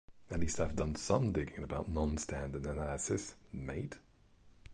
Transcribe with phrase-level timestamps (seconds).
[0.31, 3.99] At least I've done some digging about non standard analysis, mate!